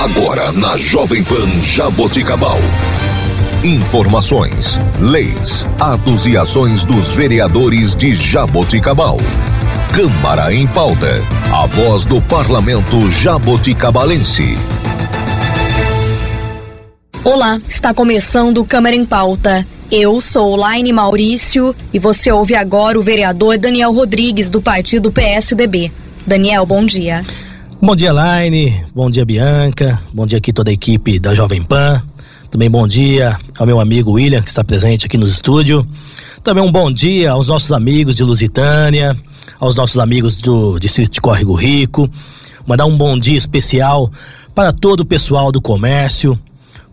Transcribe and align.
Agora 0.00 0.50
na 0.52 0.78
Jovem 0.78 1.22
Pan 1.22 1.46
Jaboticabal. 1.62 2.56
Informações, 3.62 4.78
leis, 4.98 5.68
atos 5.78 6.24
e 6.24 6.38
ações 6.38 6.86
dos 6.86 7.12
vereadores 7.12 7.94
de 7.94 8.14
Jaboticabal. 8.14 9.18
Câmara 9.92 10.54
em 10.54 10.66
pauta. 10.66 11.22
A 11.52 11.66
voz 11.66 12.06
do 12.06 12.18
parlamento 12.22 13.10
jaboticabalense. 13.10 14.56
Olá, 17.22 17.60
está 17.68 17.92
começando 17.92 18.64
Câmara 18.64 18.96
em 18.96 19.04
Pauta. 19.04 19.66
Eu 19.92 20.18
sou 20.22 20.56
Laine 20.56 20.94
Maurício 20.94 21.76
e 21.92 21.98
você 21.98 22.32
ouve 22.32 22.54
agora 22.54 22.98
o 22.98 23.02
vereador 23.02 23.58
Daniel 23.58 23.92
Rodrigues 23.92 24.50
do 24.50 24.62
partido 24.62 25.12
PSDB. 25.12 25.92
Daniel, 26.26 26.64
bom 26.64 26.86
dia. 26.86 27.22
Bom 27.82 27.96
dia, 27.96 28.12
Laine. 28.12 28.84
Bom 28.94 29.10
dia, 29.10 29.24
Bianca. 29.24 29.98
Bom 30.12 30.26
dia 30.26 30.36
aqui 30.36 30.52
toda 30.52 30.68
a 30.68 30.72
equipe 30.72 31.18
da 31.18 31.34
Jovem 31.34 31.62
Pan. 31.62 32.02
Também 32.50 32.70
bom 32.70 32.86
dia 32.86 33.38
ao 33.58 33.66
meu 33.66 33.80
amigo 33.80 34.12
William, 34.12 34.42
que 34.42 34.50
está 34.50 34.62
presente 34.62 35.06
aqui 35.06 35.16
no 35.16 35.24
estúdio. 35.24 35.88
Também 36.44 36.62
um 36.62 36.70
bom 36.70 36.92
dia 36.92 37.30
aos 37.30 37.48
nossos 37.48 37.72
amigos 37.72 38.14
de 38.14 38.22
Lusitânia, 38.22 39.18
aos 39.58 39.74
nossos 39.74 39.98
amigos 39.98 40.36
do 40.36 40.78
Distrito 40.78 41.12
de 41.12 41.20
Córrego 41.22 41.54
Rico. 41.54 42.06
Mandar 42.66 42.84
um 42.84 42.94
bom 42.94 43.18
dia 43.18 43.38
especial 43.38 44.10
para 44.54 44.72
todo 44.72 45.00
o 45.00 45.06
pessoal 45.06 45.50
do 45.50 45.60
comércio, 45.60 46.38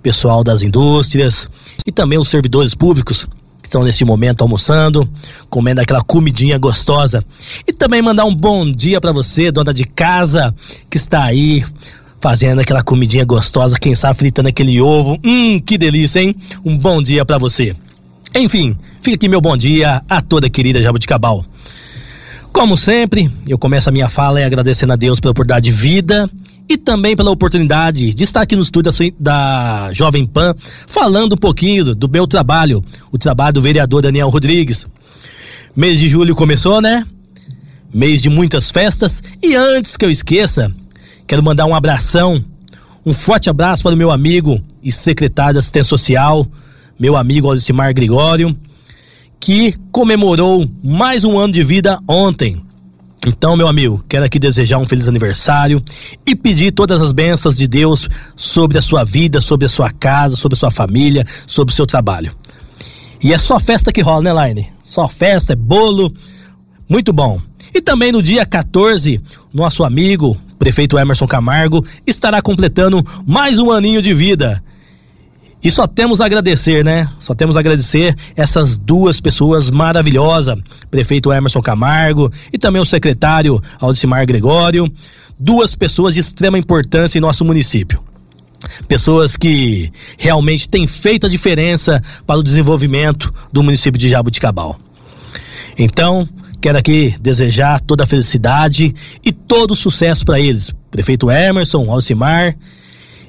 pessoal 0.02 0.42
das 0.42 0.62
indústrias 0.62 1.50
e 1.86 1.92
também 1.92 2.18
os 2.18 2.30
servidores 2.30 2.74
públicos 2.74 3.28
que 3.68 3.70
estão 3.70 3.84
nesse 3.84 4.06
momento 4.06 4.42
almoçando, 4.42 5.08
comendo 5.50 5.82
aquela 5.82 6.02
comidinha 6.02 6.58
gostosa. 6.58 7.24
E 7.68 7.74
também 7.74 8.02
mandar 8.02 8.24
um 8.24 8.34
bom 8.34 8.72
dia 8.72 9.02
para 9.02 9.12
você, 9.12 9.52
dona 9.52 9.74
de 9.74 9.84
casa, 9.84 10.56
que 10.90 10.96
está 10.96 11.24
aí 11.24 11.64
fazendo 12.20 12.62
aquela 12.62 12.82
comidinha 12.82 13.26
gostosa, 13.26 13.78
quem 13.78 13.94
sabe 13.94 14.18
fritando 14.18 14.48
aquele 14.48 14.80
ovo. 14.82 15.20
Hum, 15.24 15.60
que 15.60 15.78
delícia, 15.78 16.22
hein? 16.22 16.34
Um 16.64 16.78
bom 16.78 17.02
dia 17.02 17.26
para 17.26 17.38
você. 17.38 17.76
Enfim, 18.34 18.78
fica 19.02 19.16
aqui 19.16 19.28
meu 19.28 19.42
bom 19.42 19.58
dia 19.58 20.02
a 20.10 20.22
toda 20.22 20.48
a 20.48 20.50
querida 20.50 20.82
Jabuticabal. 20.82 21.46
Como 22.54 22.78
sempre, 22.78 23.30
eu 23.48 23.58
começo 23.58 23.90
a 23.90 23.92
minha 23.92 24.08
fala 24.08 24.44
agradecendo 24.44 24.94
a 24.94 24.96
Deus 24.96 25.20
pela 25.20 25.32
oportunidade 25.32 25.70
de 25.70 25.76
vida 25.76 26.30
e 26.70 26.78
também 26.78 27.16
pela 27.16 27.32
oportunidade 27.32 28.14
de 28.14 28.24
estar 28.24 28.42
aqui 28.42 28.56
no 28.56 28.62
estúdio 28.62 28.92
da 29.20 29.90
Jovem 29.94 30.26
Pan 30.26 30.54
falando 30.86 31.34
um 31.34 31.38
pouquinho 31.38 31.96
do 31.96 32.10
meu 32.10 32.28
trabalho, 32.28 32.84
o 33.12 33.18
trabalho 33.18 33.54
do 33.54 33.62
vereador 33.62 34.02
Daniel 34.02 34.30
Rodrigues. 34.30 34.86
Mês 35.76 36.00
de 36.00 36.10
julho 36.10 36.36
começou, 36.36 36.82
né? 36.82 37.06
Mês 37.94 38.22
de 38.22 38.30
muitas 38.30 38.70
festas 38.70 39.24
e 39.42 39.56
antes 39.56 39.96
que 39.96 40.04
eu 40.04 40.12
esqueça, 40.12 40.72
quero 41.26 41.42
mandar 41.42 41.66
um 41.66 41.76
abração, 41.76 42.44
um 43.06 43.14
forte 43.14 43.50
abraço 43.50 43.84
para 43.84 43.94
o 43.94 43.98
meu 43.98 44.12
amigo 44.12 44.62
e 44.84 44.92
secretário 44.92 45.54
de 45.54 45.60
Assistência 45.60 45.90
Social, 45.90 46.46
meu 47.00 47.16
amigo 47.16 47.50
Alcimar 47.50 47.94
Gregório, 47.94 48.56
que 49.40 49.74
comemorou 49.92 50.70
mais 50.84 51.24
um 51.24 51.38
ano 51.38 51.54
de 51.54 51.64
vida 51.64 52.00
ontem. 52.08 52.62
Então, 53.26 53.58
meu 53.58 53.68
amigo, 53.68 54.04
quero 54.08 54.26
aqui 54.26 54.38
desejar 54.38 54.78
um 54.78 54.88
feliz 54.88 55.08
aniversário 55.08 55.84
e 56.26 56.36
pedir 56.36 56.72
todas 56.72 57.02
as 57.02 57.12
bênçãos 57.12 57.58
de 57.58 57.68
Deus 57.68 58.08
sobre 58.36 58.78
a 58.78 58.82
sua 58.82 59.04
vida, 59.04 59.42
sobre 59.42 59.66
a 59.66 59.70
sua 59.70 59.90
casa, 59.92 60.36
sobre 60.36 60.56
a 60.56 60.60
sua 60.60 60.72
família, 60.72 61.26
sobre 61.46 61.74
o 61.74 61.76
seu 61.76 61.86
trabalho. 61.86 62.32
E 63.22 63.34
é 63.34 63.38
só 63.38 63.60
festa 63.60 63.92
que 63.92 64.02
rola, 64.02 64.22
né, 64.22 64.34
Laine? 64.34 64.70
Só 64.84 65.08
festa, 65.08 65.54
é 65.54 65.56
bolo, 65.56 66.14
muito 66.88 67.12
bom. 67.12 67.42
E 67.74 67.82
também 67.82 68.12
no 68.12 68.22
dia 68.22 68.46
14, 68.46 69.22
nosso 69.54 69.84
amigo, 69.84 70.38
prefeito 70.58 70.98
Emerson 70.98 71.28
Camargo, 71.28 71.86
estará 72.06 72.42
completando 72.42 73.04
mais 73.26 73.60
um 73.60 73.72
aninho 73.72 74.02
de 74.02 74.14
vida. 74.14 74.64
E 75.62 75.72
só 75.72 75.88
temos 75.88 76.22
a 76.22 76.26
agradecer, 76.26 76.86
né? 76.86 77.10
Só 77.20 77.34
temos 77.34 77.58
a 77.58 77.60
agradecer 77.60 78.16
essas 78.36 78.78
duas 78.78 79.20
pessoas 79.20 79.72
maravilhosas, 79.72 80.58
prefeito 80.92 81.34
Emerson 81.34 81.62
Camargo 81.62 82.32
e 82.54 82.58
também 82.58 82.82
o 82.82 82.86
secretário 82.86 83.62
Aldicimar 83.80 84.26
Gregório, 84.26 84.92
duas 85.38 85.76
pessoas 85.76 86.14
de 86.14 86.20
extrema 86.20 86.58
importância 86.58 87.18
em 87.18 87.22
nosso 87.22 87.44
município. 87.44 88.04
Pessoas 88.88 89.36
que 89.36 89.92
realmente 90.18 90.70
têm 90.70 90.88
feito 90.88 91.26
a 91.26 91.30
diferença 91.30 92.02
para 92.26 92.40
o 92.40 92.44
desenvolvimento 92.44 93.32
do 93.52 93.64
município 93.64 94.00
de 94.00 94.10
Jabuticabal. 94.10 94.80
Então, 95.78 96.28
quero 96.62 96.78
aqui 96.78 97.16
desejar 97.20 97.80
toda 97.80 98.04
a 98.04 98.08
felicidade 98.08 98.94
e 99.24 99.32
todo 99.32 99.72
o 99.72 99.76
sucesso 99.76 100.26
para 100.26 100.40
eles. 100.40 100.74
Prefeito 100.90 101.30
Emerson, 101.30 101.92
Alcimar 101.92 102.56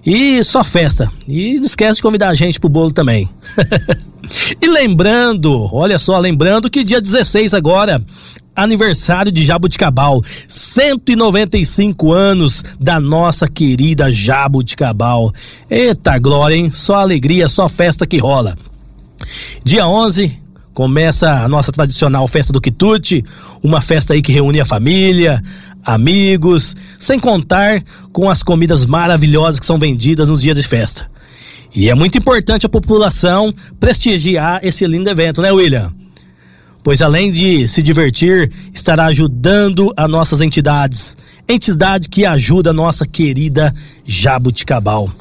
e 0.08 0.42
só 0.42 0.64
festa. 0.64 1.12
E 1.26 1.58
não 1.58 1.66
esquece 1.66 1.96
de 1.96 2.02
convidar 2.02 2.30
a 2.30 2.34
gente 2.34 2.58
pro 2.58 2.70
bolo 2.70 2.90
também. 2.90 3.28
e 4.58 4.66
lembrando, 4.66 5.68
olha 5.70 5.98
só, 5.98 6.18
lembrando 6.18 6.70
que 6.70 6.82
dia 6.82 6.98
16 6.98 7.52
agora, 7.52 8.02
aniversário 8.56 9.30
de 9.30 9.44
Jabuticabal. 9.44 10.22
195 10.48 12.10
anos 12.10 12.64
da 12.80 12.98
nossa 12.98 13.46
querida 13.46 14.10
Jabuticabal. 14.10 15.30
Eita 15.68 16.18
glória, 16.18 16.54
hein? 16.56 16.70
Só 16.72 16.94
alegria, 16.94 17.46
só 17.46 17.68
festa 17.68 18.06
que 18.06 18.16
rola. 18.16 18.56
Dia 19.62 19.86
11, 19.86 20.40
Começa 20.78 21.28
a 21.28 21.48
nossa 21.48 21.72
tradicional 21.72 22.28
festa 22.28 22.52
do 22.52 22.60
quitute, 22.60 23.24
uma 23.64 23.82
festa 23.82 24.14
aí 24.14 24.22
que 24.22 24.30
reúne 24.30 24.60
a 24.60 24.64
família, 24.64 25.42
amigos, 25.84 26.74
sem 26.98 27.18
contar 27.18 27.82
com 28.12 28.28
as 28.28 28.42
comidas 28.42 28.84
maravilhosas 28.84 29.60
que 29.60 29.66
são 29.66 29.78
vendidas 29.78 30.28
nos 30.28 30.42
dias 30.42 30.56
de 30.56 30.62
festa. 30.62 31.10
E 31.74 31.88
é 31.88 31.94
muito 31.94 32.18
importante 32.18 32.66
a 32.66 32.68
população 32.68 33.54
prestigiar 33.78 34.60
esse 34.62 34.86
lindo 34.86 35.08
evento, 35.08 35.42
né, 35.42 35.52
William? 35.52 35.92
Pois 36.82 37.02
além 37.02 37.30
de 37.30 37.68
se 37.68 37.82
divertir, 37.82 38.50
estará 38.72 39.06
ajudando 39.06 39.92
as 39.96 40.08
nossas 40.08 40.40
entidades, 40.40 41.16
entidade 41.46 42.08
que 42.08 42.24
ajuda 42.24 42.70
a 42.70 42.72
nossa 42.72 43.06
querida 43.06 43.74
Jabuticabal. 44.04 45.12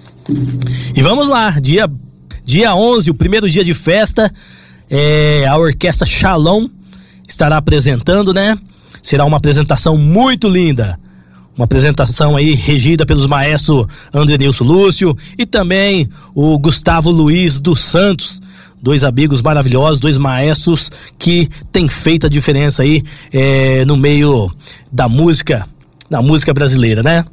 E 0.95 1.01
vamos 1.01 1.27
lá, 1.27 1.51
dia 1.59 1.89
dia 2.47 2.73
11, 2.73 3.11
o 3.11 3.13
primeiro 3.13 3.49
dia 3.49 3.63
de 3.63 3.73
festa, 3.73 4.33
é, 4.89 5.45
a 5.45 5.57
orquestra 5.57 6.07
Shalom 6.07 6.69
estará 7.27 7.57
apresentando, 7.57 8.33
né? 8.33 8.57
Será 9.01 9.25
uma 9.25 9.37
apresentação 9.37 9.97
muito 9.97 10.47
linda. 10.47 10.99
Uma 11.55 11.65
apresentação 11.65 12.35
aí 12.35 12.53
regida 12.53 13.05
pelos 13.05 13.25
maestros 13.25 13.87
André 14.13 14.37
Nilson 14.37 14.63
Lúcio 14.63 15.17
e 15.37 15.45
também 15.45 16.07
o 16.35 16.57
Gustavo 16.59 17.09
Luiz 17.09 17.59
dos 17.59 17.79
Santos. 17.81 18.39
Dois 18.79 19.03
amigos 19.03 19.41
maravilhosos, 19.41 19.99
dois 19.99 20.19
maestros 20.19 20.91
que 21.17 21.49
têm 21.71 21.89
feito 21.89 22.27
a 22.27 22.29
diferença 22.29 22.83
aí 22.83 23.01
é, 23.33 23.83
no 23.85 23.97
meio 23.97 24.53
da 24.91 25.09
música, 25.09 25.67
da 26.07 26.21
música 26.21 26.53
brasileira, 26.53 27.01
né? 27.01 27.25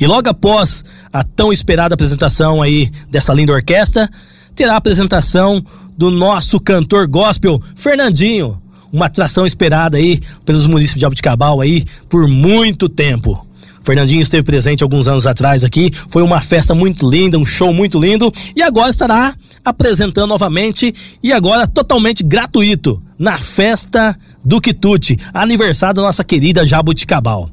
E 0.00 0.06
logo 0.06 0.28
após 0.28 0.84
a 1.12 1.22
tão 1.22 1.52
esperada 1.52 1.94
apresentação 1.94 2.60
aí 2.60 2.90
dessa 3.08 3.32
linda 3.32 3.52
orquestra, 3.52 4.08
terá 4.54 4.74
a 4.74 4.78
apresentação 4.78 5.64
do 5.96 6.10
nosso 6.10 6.58
cantor 6.58 7.06
gospel, 7.06 7.60
Fernandinho. 7.74 8.60
Uma 8.92 9.06
atração 9.06 9.44
esperada 9.46 9.96
aí 9.96 10.20
pelos 10.44 10.66
municípios 10.66 11.00
de 11.00 11.06
Abuticabal 11.06 11.60
aí 11.60 11.84
por 12.08 12.26
muito 12.26 12.88
tempo. 12.88 13.46
Fernandinho 13.82 14.20
esteve 14.20 14.42
presente 14.42 14.82
alguns 14.82 15.08
anos 15.08 15.26
atrás 15.26 15.64
aqui, 15.64 15.90
foi 16.08 16.22
uma 16.22 16.42
festa 16.42 16.74
muito 16.74 17.08
linda, 17.08 17.38
um 17.38 17.46
show 17.46 17.72
muito 17.72 17.98
lindo 17.98 18.30
e 18.54 18.62
agora 18.62 18.90
estará 18.90 19.34
apresentando 19.64 20.26
novamente 20.26 20.94
e 21.22 21.32
agora 21.32 21.66
totalmente 21.66 22.22
gratuito 22.22 23.02
na 23.18 23.38
festa 23.38 24.14
do 24.44 24.60
Quitute, 24.60 25.18
aniversário 25.32 25.96
da 25.96 26.02
nossa 26.02 26.22
querida 26.22 26.66
Jabuticabal. 26.66 27.48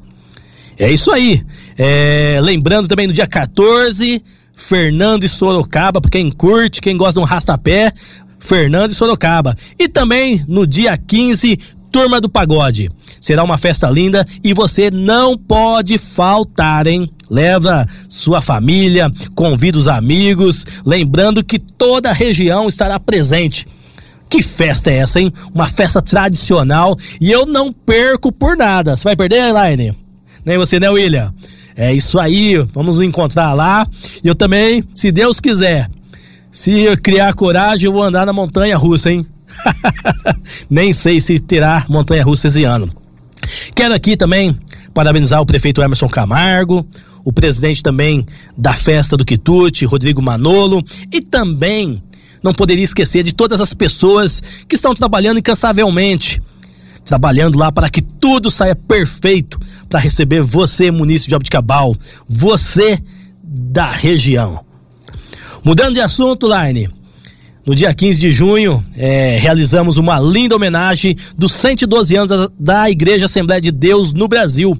É 0.78 0.90
isso 0.92 1.10
aí. 1.10 1.42
É, 1.76 2.38
lembrando 2.42 2.86
também 2.86 3.06
no 3.06 3.12
dia 3.12 3.26
14, 3.26 4.22
Fernando 4.54 5.24
e 5.24 5.28
Sorocaba, 5.28 6.00
para 6.00 6.10
quem 6.10 6.30
curte, 6.30 6.80
quem 6.80 6.96
gosta 6.96 7.18
de 7.18 7.24
um 7.24 7.28
rastapé, 7.28 7.92
Fernando 8.46 8.92
e 8.92 8.94
Sorocaba. 8.94 9.56
E 9.76 9.88
também 9.88 10.42
no 10.46 10.66
dia 10.66 10.96
15, 10.96 11.58
Turma 11.90 12.20
do 12.20 12.28
Pagode. 12.28 12.90
Será 13.20 13.42
uma 13.42 13.58
festa 13.58 13.90
linda 13.90 14.24
e 14.42 14.54
você 14.54 14.88
não 14.90 15.36
pode 15.36 15.98
faltar, 15.98 16.86
hein? 16.86 17.10
Leva 17.28 17.84
sua 18.08 18.40
família, 18.40 19.12
convida 19.34 19.76
os 19.76 19.88
amigos, 19.88 20.64
lembrando 20.84 21.42
que 21.42 21.58
toda 21.58 22.10
a 22.10 22.12
região 22.12 22.68
estará 22.68 23.00
presente. 23.00 23.66
Que 24.28 24.42
festa 24.42 24.90
é 24.90 24.98
essa, 24.98 25.20
hein? 25.20 25.32
Uma 25.52 25.66
festa 25.66 26.00
tradicional 26.00 26.96
e 27.20 27.32
eu 27.32 27.46
não 27.46 27.72
perco 27.72 28.30
por 28.30 28.56
nada. 28.56 28.96
Você 28.96 29.02
vai 29.02 29.16
perder, 29.16 29.48
Elaine? 29.48 29.96
Nem 30.44 30.56
você, 30.56 30.78
né, 30.78 30.88
William? 30.88 31.34
É 31.74 31.92
isso 31.92 32.18
aí, 32.20 32.56
vamos 32.72 32.96
nos 32.96 33.04
encontrar 33.04 33.52
lá. 33.54 33.86
E 34.22 34.28
eu 34.28 34.34
também, 34.36 34.84
se 34.94 35.10
Deus 35.10 35.40
quiser, 35.40 35.90
se 36.56 36.70
eu 36.70 36.96
criar 36.96 37.34
coragem, 37.34 37.84
eu 37.84 37.92
vou 37.92 38.02
andar 38.02 38.24
na 38.24 38.32
montanha 38.32 38.78
russa, 38.78 39.12
hein? 39.12 39.26
Nem 40.70 40.90
sei 40.90 41.20
se 41.20 41.38
terá 41.38 41.84
montanha 41.86 42.24
russa 42.24 42.48
esse 42.48 42.64
ano. 42.64 42.88
Quero 43.74 43.92
aqui 43.92 44.16
também 44.16 44.58
parabenizar 44.94 45.38
o 45.42 45.44
prefeito 45.44 45.82
Emerson 45.82 46.08
Camargo, 46.08 46.88
o 47.22 47.30
presidente 47.30 47.82
também 47.82 48.24
da 48.56 48.72
festa 48.72 49.18
do 49.18 49.24
Quitute, 49.24 49.84
Rodrigo 49.84 50.22
Manolo, 50.22 50.82
e 51.12 51.20
também 51.20 52.02
não 52.42 52.54
poderia 52.54 52.84
esquecer 52.84 53.22
de 53.22 53.34
todas 53.34 53.60
as 53.60 53.74
pessoas 53.74 54.42
que 54.66 54.76
estão 54.76 54.94
trabalhando 54.94 55.38
incansavelmente, 55.38 56.40
trabalhando 57.04 57.58
lá 57.58 57.70
para 57.70 57.90
que 57.90 58.00
tudo 58.00 58.50
saia 58.50 58.74
perfeito 58.74 59.60
para 59.90 60.00
receber 60.00 60.40
você, 60.40 60.90
munícipe 60.90 61.28
de 61.28 61.34
Abiticabal, 61.34 61.94
você 62.26 62.98
da 63.44 63.90
região. 63.90 64.65
Mudando 65.66 65.94
de 65.94 66.00
assunto, 66.00 66.46
Line, 66.46 66.88
no 67.66 67.74
dia 67.74 67.92
15 67.92 68.20
de 68.20 68.30
junho, 68.30 68.86
é, 68.96 69.36
realizamos 69.36 69.96
uma 69.96 70.20
linda 70.20 70.54
homenagem 70.54 71.16
dos 71.36 71.50
112 71.54 72.14
anos 72.14 72.48
da 72.56 72.88
Igreja 72.88 73.24
Assembleia 73.24 73.60
de 73.60 73.72
Deus 73.72 74.12
no 74.12 74.28
Brasil. 74.28 74.78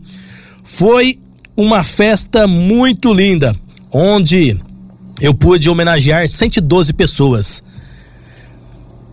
Foi 0.62 1.18
uma 1.56 1.82
festa 1.82 2.46
muito 2.46 3.12
linda, 3.12 3.52
onde 3.90 4.56
eu 5.20 5.34
pude 5.34 5.68
homenagear 5.68 6.28
112 6.28 6.92
pessoas. 6.92 7.64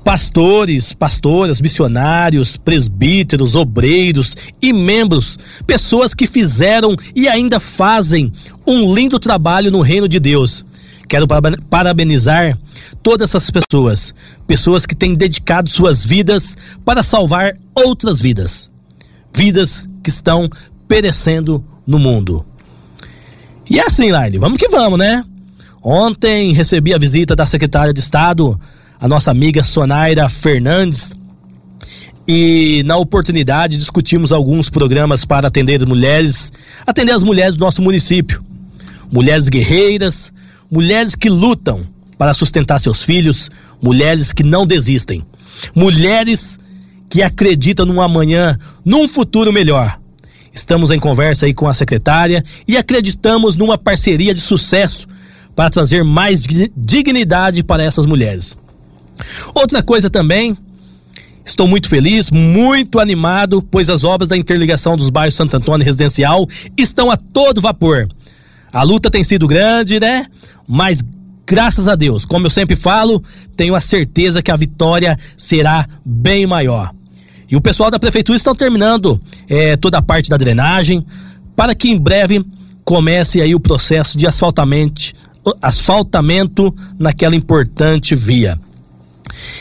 Pastores, 0.04 0.94
pastoras, 0.94 1.60
missionários, 1.60 2.56
presbíteros, 2.56 3.56
obreiros 3.56 4.38
e 4.62 4.72
membros, 4.72 5.40
pessoas 5.66 6.14
que 6.14 6.28
fizeram 6.28 6.96
e 7.16 7.28
ainda 7.28 7.60
fazem 7.60 8.32
um 8.64 8.94
lindo 8.94 9.18
trabalho 9.18 9.72
no 9.72 9.82
reino 9.82 10.08
de 10.08 10.20
Deus. 10.20 10.64
Quero 11.14 11.28
parabenizar 11.70 12.58
todas 13.04 13.30
essas 13.30 13.52
pessoas, 13.52 14.16
pessoas 14.48 14.84
que 14.84 14.96
têm 14.96 15.14
dedicado 15.14 15.70
suas 15.70 16.04
vidas 16.04 16.58
para 16.84 17.04
salvar 17.04 17.56
outras 17.76 18.20
vidas, 18.20 18.72
vidas 19.32 19.88
que 20.04 20.10
estão 20.10 20.50
perecendo 20.88 21.64
no 21.86 22.00
mundo. 22.00 22.44
E 23.70 23.78
é 23.78 23.86
assim, 23.86 24.10
Laine, 24.10 24.40
vamos 24.40 24.58
que 24.58 24.68
vamos, 24.70 24.98
né? 24.98 25.24
Ontem 25.84 26.52
recebi 26.52 26.96
a 26.96 26.98
visita 26.98 27.36
da 27.36 27.46
secretária 27.46 27.94
de 27.94 28.00
Estado, 28.00 28.60
a 29.00 29.08
nossa 29.08 29.30
amiga 29.30 29.64
Sonaira 29.64 30.28
Fernandes, 30.28 31.14
e 32.28 32.82
na 32.88 32.98
oportunidade 32.98 33.78
discutimos 33.78 34.32
alguns 34.32 34.68
programas 34.68 35.26
para 35.26 35.48
atender 35.48 35.86
mulheres, 35.86 36.52
atender 36.88 37.12
as 37.12 37.22
mulheres 37.22 37.54
do 37.54 37.60
nosso 37.60 37.84
município. 37.84 38.44
Mulheres 39.12 39.48
guerreiras, 39.48 40.34
mulheres 40.74 41.16
que 41.16 41.30
lutam 41.30 41.88
para 42.18 42.34
sustentar 42.34 42.80
seus 42.80 43.04
filhos, 43.04 43.52
mulheres 43.80 44.34
que 44.34 44.44
não 44.44 44.66
desistem, 44.66 45.24
mulheres 45.76 46.60
que 47.08 47.22
acreditam 47.22 47.86
num 47.86 48.02
amanhã, 48.02 48.58
num 48.84 49.08
futuro 49.08 49.54
melhor. 49.54 50.00
Estamos 50.52 50.90
em 50.90 51.00
conversa 51.00 51.46
aí 51.46 51.54
com 51.54 51.68
a 51.68 51.74
secretária 51.76 52.44
e 52.68 52.76
acreditamos 52.76 53.56
numa 53.56 53.78
parceria 53.78 54.34
de 54.34 54.42
sucesso 54.42 55.08
para 55.56 55.70
trazer 55.70 56.04
mais 56.04 56.42
dignidade 56.76 57.64
para 57.64 57.84
essas 57.84 58.08
mulheres. 58.08 58.58
Outra 59.54 59.84
coisa 59.84 60.10
também, 60.10 60.58
estou 61.46 61.68
muito 61.68 61.88
feliz, 61.88 62.32
muito 62.32 63.00
animado, 63.00 63.62
pois 63.62 63.92
as 63.92 64.04
obras 64.04 64.28
da 64.28 64.36
interligação 64.36 64.98
dos 64.98 65.12
bairros 65.12 65.36
Santo 65.36 65.56
Antônio 65.56 65.86
Residencial 65.86 66.48
estão 66.76 67.12
a 67.12 67.18
todo 67.18 67.62
vapor. 67.62 68.08
A 68.72 68.82
luta 68.82 69.12
tem 69.12 69.24
sido 69.24 69.48
grande, 69.48 70.00
né? 70.00 70.26
Mas 70.68 71.04
graças 71.46 71.88
a 71.88 71.96
Deus, 71.96 72.26
como 72.26 72.46
eu 72.46 72.50
sempre 72.50 72.76
falo, 72.76 73.24
tenho 73.56 73.76
a 73.76 73.82
certeza 73.82 74.42
que 74.42 74.52
a 74.52 74.56
vitória 74.56 75.18
será 75.38 75.88
bem 76.06 76.48
maior. 76.48 76.94
E 77.50 77.56
o 77.56 77.62
pessoal 77.62 77.92
da 77.92 78.00
prefeitura 78.00 78.36
estão 78.36 78.56
terminando 78.56 79.22
é, 79.48 79.76
toda 79.78 79.98
a 79.98 80.02
parte 80.02 80.30
da 80.30 80.38
drenagem 80.38 81.06
para 81.56 81.76
que 81.76 81.90
em 81.90 82.00
breve 82.00 82.44
comece 82.84 83.42
aí 83.42 83.54
o 83.54 83.60
processo 83.60 84.18
de 84.18 84.26
asfaltamento, 84.26 85.14
asfaltamento 85.62 86.74
naquela 86.98 87.36
importante 87.36 88.16
via. 88.16 88.60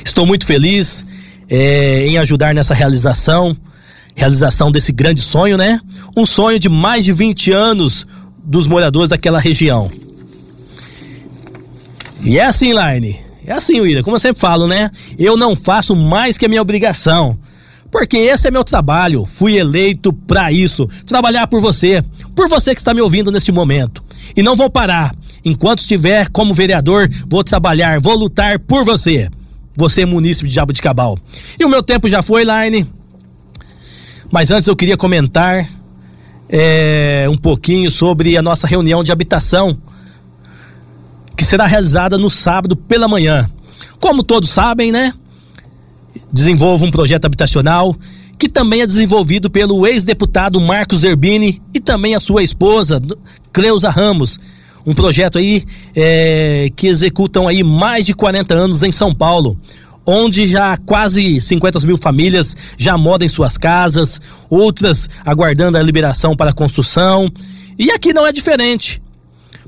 Estou 0.05 0.27
muito 0.27 0.47
feliz 0.47 1.05
é, 1.49 2.07
em 2.07 2.19
ajudar 2.19 2.55
nessa 2.55 2.75
realização, 2.75 3.57
realização 4.15 4.71
desse 4.71 4.93
grande 4.93 5.21
sonho, 5.21 5.57
né? 5.57 5.79
Um 6.17 6.25
sonho 6.25 6.59
de 6.59 6.69
mais 6.69 7.05
de 7.05 7.13
20 7.13 7.53
anos 7.53 8.07
dos 8.43 8.67
moradores 8.67 9.09
daquela 9.09 9.39
região. 9.39 9.91
E 12.25 12.39
é 12.39 12.45
assim, 12.45 12.73
Line. 12.73 13.19
É 13.45 13.53
assim, 13.53 13.81
William, 13.81 14.03
como 14.03 14.17
eu 14.17 14.21
sempre 14.21 14.41
falo, 14.41 14.67
né? 14.67 14.91
Eu 15.19 15.37
não 15.37 15.57
faço 15.57 15.97
mais 15.97 16.39
que 16.39 16.47
a 16.47 16.49
minha 16.49 16.63
obrigação. 16.63 17.37
Porque 17.91 18.17
esse 18.17 18.49
é 18.49 18.51
meu 18.51 18.65
trabalho. 18.65 19.27
Fui 19.27 19.57
eleito 19.57 20.13
para 20.13 20.51
isso. 20.53 20.89
Trabalhar 21.05 21.47
por 21.49 21.61
você. 21.61 22.03
Por 22.35 22.49
você 22.49 22.75
que 22.75 22.81
está 22.81 22.95
me 22.95 23.03
ouvindo 23.03 23.31
neste 23.31 23.51
momento. 23.51 24.03
E 24.37 24.43
não 24.43 24.57
vou 24.57 24.71
parar. 24.71 25.15
Enquanto 25.45 25.81
estiver 25.81 26.29
como 26.29 26.55
vereador, 26.55 27.09
vou 27.29 27.43
trabalhar, 27.43 28.01
vou 28.01 28.15
lutar 28.15 28.59
por 28.61 28.85
você. 28.85 29.29
Você, 29.77 30.07
munícipe 30.07 30.49
de 30.49 30.55
Jaboticabal. 30.55 31.19
E 31.59 31.65
o 31.65 31.69
meu 31.69 31.83
tempo 31.83 32.09
já 32.09 32.23
foi, 32.23 32.45
Line. 32.45 32.89
Mas 34.31 34.51
antes 34.51 34.69
eu 34.69 34.77
queria 34.77 34.97
comentar 34.97 35.69
é, 36.49 37.27
um 37.29 37.37
pouquinho 37.37 37.91
sobre 37.91 38.37
a 38.37 38.43
nossa 38.43 38.67
reunião 38.67 39.03
de 39.03 39.11
habitação, 39.11 39.77
será 41.53 41.67
realizada 41.67 42.17
no 42.17 42.31
sábado 42.31 42.75
pela 42.75 43.07
manhã. 43.07 43.47
Como 44.01 44.23
todos 44.23 44.49
sabem, 44.49 44.91
né? 44.91 45.13
Desenvolvo 46.33 46.87
um 46.87 46.91
projeto 46.91 47.27
habitacional 47.27 47.95
que 48.39 48.49
também 48.49 48.81
é 48.81 48.87
desenvolvido 48.87 49.51
pelo 49.51 49.87
ex-deputado 49.87 50.59
Marcos 50.63 51.01
Zerbini 51.01 51.61
e 51.75 51.79
também 51.79 52.15
a 52.15 52.21
sua 52.21 52.43
esposa, 52.43 53.03
Cleusa 53.53 53.91
Ramos, 53.91 54.41
um 54.87 54.95
projeto 54.95 55.37
aí 55.37 55.63
é, 55.95 56.71
que 56.75 56.87
executam 56.87 57.47
aí 57.47 57.63
mais 57.63 58.07
de 58.07 58.15
40 58.15 58.55
anos 58.55 58.83
em 58.83 58.91
São 58.91 59.15
Paulo, 59.15 59.61
onde 60.07 60.47
já 60.47 60.79
quase 60.79 61.39
50 61.39 61.81
mil 61.81 61.99
famílias 61.99 62.57
já 62.79 62.97
moram 62.97 63.27
em 63.27 63.29
suas 63.29 63.59
casas, 63.59 64.23
outras 64.49 65.07
aguardando 65.23 65.77
a 65.77 65.83
liberação 65.83 66.35
para 66.35 66.51
a 66.51 66.55
construção. 66.55 67.31
E 67.79 67.91
aqui 67.91 68.15
não 68.15 68.27
é 68.27 68.33
diferente. 68.33 69.03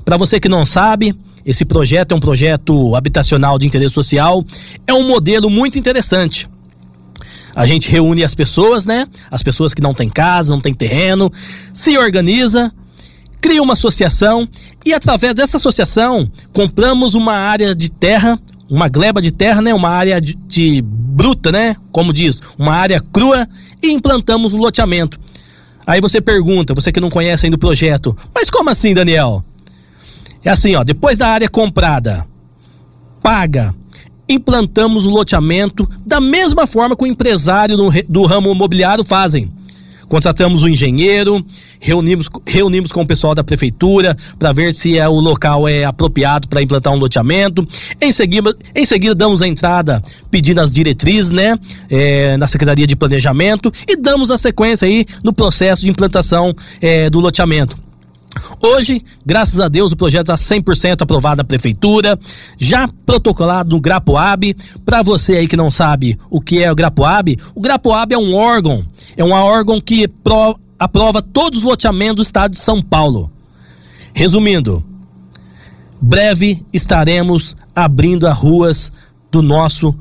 Para 0.03 0.17
você 0.17 0.39
que 0.39 0.49
não 0.49 0.65
sabe, 0.65 1.15
esse 1.45 1.63
projeto 1.63 2.13
é 2.13 2.15
um 2.15 2.19
projeto 2.19 2.95
habitacional 2.95 3.59
de 3.59 3.67
interesse 3.67 3.93
social, 3.93 4.43
é 4.87 4.93
um 4.93 5.07
modelo 5.07 5.49
muito 5.49 5.77
interessante. 5.77 6.49
A 7.55 7.65
gente 7.65 7.89
reúne 7.89 8.23
as 8.23 8.35
pessoas, 8.35 8.85
né? 8.85 9.07
As 9.31 9.43
pessoas 9.43 9.73
que 9.73 9.81
não 9.81 9.93
têm 9.93 10.09
casa, 10.09 10.51
não 10.51 10.59
têm 10.59 10.73
terreno, 10.73 11.31
se 11.73 11.97
organiza, 11.97 12.71
cria 13.39 13.61
uma 13.61 13.73
associação 13.73 14.49
e 14.83 14.93
através 14.93 15.35
dessa 15.35 15.57
associação 15.57 16.29
compramos 16.51 17.13
uma 17.13 17.33
área 17.33 17.73
de 17.73 17.89
terra, 17.89 18.37
uma 18.69 18.89
gleba 18.89 19.21
de 19.21 19.31
terra, 19.31 19.61
né? 19.61 19.73
Uma 19.73 19.89
área 19.89 20.19
de, 20.19 20.35
de 20.47 20.81
bruta, 20.83 21.51
né? 21.51 21.75
Como 21.91 22.11
diz, 22.11 22.41
uma 22.57 22.73
área 22.73 22.99
crua 22.99 23.47
e 23.81 23.91
implantamos 23.91 24.53
um 24.53 24.57
loteamento. 24.57 25.17
Aí 25.87 26.01
você 26.01 26.19
pergunta, 26.19 26.73
você 26.73 26.91
que 26.91 26.99
não 26.99 27.11
conhece 27.11 27.45
ainda 27.45 27.55
o 27.55 27.59
projeto, 27.59 28.17
mas 28.33 28.49
como 28.49 28.71
assim, 28.71 28.93
Daniel? 28.93 29.45
É 30.45 30.51
assim, 30.51 30.75
ó, 30.75 30.83
depois 30.83 31.17
da 31.17 31.27
área 31.27 31.49
comprada, 31.49 32.27
paga, 33.21 33.73
implantamos 34.29 35.07
o 35.07 35.09
loteamento 35.09 35.89
da 36.05 36.21
mesma 36.21 36.67
forma 36.67 36.95
que 36.95 37.03
o 37.03 37.07
empresário 37.07 37.75
do, 37.75 37.89
do 38.07 38.23
ramo 38.25 38.51
imobiliário 38.51 39.03
fazem. 39.03 39.51
Contratamos 40.07 40.61
o 40.61 40.67
um 40.67 40.69
engenheiro, 40.69 41.43
reunimos, 41.79 42.29
reunimos 42.45 42.91
com 42.91 43.01
o 43.01 43.07
pessoal 43.07 43.33
da 43.33 43.43
prefeitura 43.43 44.15
para 44.37 44.51
ver 44.51 44.71
se 44.71 44.99
é, 44.99 45.09
o 45.09 45.19
local 45.19 45.67
é 45.67 45.83
apropriado 45.83 46.47
para 46.47 46.61
implantar 46.61 46.93
um 46.93 46.97
loteamento. 46.97 47.67
Em 47.99 48.11
seguida, 48.11 48.55
em 48.75 48.85
seguida, 48.85 49.15
damos 49.15 49.41
a 49.41 49.47
entrada 49.47 49.99
pedindo 50.29 50.61
as 50.61 50.71
diretrizes, 50.71 51.31
né, 51.31 51.57
é, 51.89 52.37
na 52.37 52.45
Secretaria 52.45 52.85
de 52.85 52.95
Planejamento 52.95 53.71
e 53.87 53.97
damos 53.97 54.29
a 54.29 54.37
sequência 54.37 54.87
aí 54.87 55.07
no 55.23 55.33
processo 55.33 55.81
de 55.81 55.89
implantação 55.89 56.53
é, 56.79 57.09
do 57.09 57.19
loteamento. 57.19 57.84
Hoje, 58.61 59.03
graças 59.25 59.59
a 59.59 59.67
Deus, 59.67 59.91
o 59.91 59.95
projeto 59.97 60.31
está 60.31 60.55
100% 60.55 61.01
aprovado 61.01 61.37
na 61.37 61.43
prefeitura, 61.43 62.19
já 62.57 62.87
protocolado 63.05 63.75
no 63.75 63.81
Grapoab. 63.81 64.55
Para 64.85 65.01
você 65.01 65.37
aí 65.37 65.47
que 65.47 65.57
não 65.57 65.71
sabe 65.71 66.17
o 66.29 66.41
que 66.41 66.61
é 66.61 66.71
o 66.71 66.75
Grapoab, 66.75 67.37
o 67.53 67.61
Grapoab 67.61 68.13
é 68.13 68.17
um 68.17 68.35
órgão, 68.35 68.85
é 69.15 69.23
um 69.23 69.31
órgão 69.31 69.79
que 69.79 70.07
pro, 70.07 70.59
aprova 70.77 71.21
todos 71.21 71.59
os 71.59 71.65
loteamentos 71.65 72.15
do 72.17 72.21
estado 72.23 72.51
de 72.51 72.59
São 72.59 72.81
Paulo. 72.81 73.31
Resumindo, 74.13 74.83
breve 76.01 76.63
estaremos 76.71 77.55
abrindo 77.75 78.27
as 78.27 78.37
ruas 78.37 78.91
do 79.31 79.41
nosso 79.41 79.95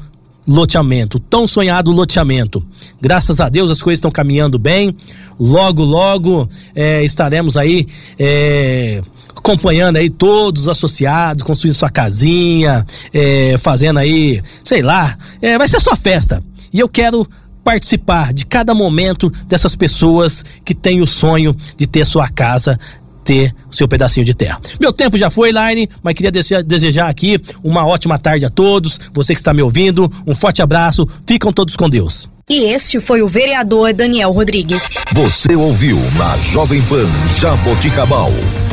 loteamento, 0.46 1.18
tão 1.18 1.46
sonhado 1.46 1.90
loteamento. 1.90 2.64
Graças 3.00 3.40
a 3.40 3.48
Deus 3.48 3.70
as 3.70 3.82
coisas 3.82 3.98
estão 3.98 4.10
caminhando 4.10 4.58
bem. 4.58 4.96
Logo, 5.38 5.82
logo 5.82 6.48
é, 6.74 7.02
estaremos 7.02 7.56
aí 7.56 7.86
é, 8.18 9.02
acompanhando 9.34 9.96
aí 9.96 10.08
todos 10.08 10.62
os 10.62 10.68
associados, 10.68 11.42
construindo 11.42 11.74
sua 11.74 11.90
casinha, 11.90 12.86
é, 13.12 13.56
fazendo 13.58 13.98
aí, 13.98 14.42
sei 14.62 14.82
lá, 14.82 15.16
é, 15.42 15.58
vai 15.58 15.68
ser 15.68 15.80
sua 15.80 15.96
festa. 15.96 16.42
E 16.72 16.80
eu 16.80 16.88
quero 16.88 17.26
participar 17.62 18.32
de 18.32 18.44
cada 18.44 18.74
momento 18.74 19.30
dessas 19.46 19.74
pessoas 19.74 20.44
que 20.64 20.74
têm 20.74 21.00
o 21.00 21.06
sonho 21.06 21.56
de 21.76 21.86
ter 21.86 22.06
sua 22.06 22.28
casa 22.28 22.78
ter 23.24 23.54
o 23.70 23.74
seu 23.74 23.88
pedacinho 23.88 24.24
de 24.24 24.34
terra. 24.34 24.60
Meu 24.80 24.92
tempo 24.92 25.16
já 25.16 25.30
foi, 25.30 25.50
Line, 25.50 25.88
mas 26.02 26.14
queria 26.14 26.30
desejar 26.62 27.08
aqui 27.08 27.40
uma 27.62 27.86
ótima 27.86 28.18
tarde 28.18 28.44
a 28.44 28.50
todos. 28.50 29.00
Você 29.12 29.34
que 29.34 29.40
está 29.40 29.54
me 29.54 29.62
ouvindo, 29.62 30.10
um 30.26 30.34
forte 30.34 30.62
abraço. 30.62 31.08
Ficam 31.26 31.52
todos 31.52 31.74
com 31.74 31.88
Deus. 31.88 32.28
E 32.48 32.64
este 32.64 33.00
foi 33.00 33.22
o 33.22 33.28
vereador 33.28 33.94
Daniel 33.94 34.30
Rodrigues. 34.30 34.82
Você 35.12 35.56
ouviu 35.56 35.96
na 36.16 36.36
Jovem 36.36 36.82
Pan 36.82 37.08
Jaboticabal. 37.40 38.30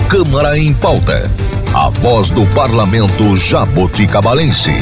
Câmara 0.09 0.57
em 0.57 0.73
pauta. 0.73 1.31
A 1.73 1.89
voz 1.89 2.29
do 2.29 2.45
parlamento 2.47 3.35
jaboticabalense. 3.37 4.73